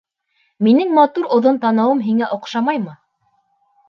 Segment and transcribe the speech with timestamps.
[0.67, 2.97] Минең матур оҙон танауым һиңә оҡшамаймы?